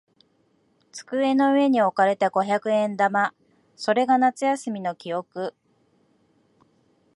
[0.91, 3.35] 机の上に置かれた五百円玉。
[3.75, 5.53] それが夏休みの記憶。